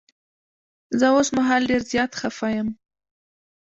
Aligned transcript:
زه 0.99 1.05
اوس 1.15 1.29
مهال 1.37 1.61
ډير 1.69 1.81
زيات 1.91 2.11
خفه 2.19 2.47
یم. 2.55 2.67